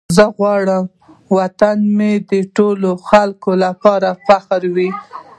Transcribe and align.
زه 0.15 0.25
غواړم 0.37 0.83
وطن 1.37 1.77
مې 1.97 2.13
د 2.31 2.33
ټولو 2.55 2.89
خلکو 3.09 3.51
لپاره 3.63 4.09
فخر 4.25 4.61
وي. 4.75 4.89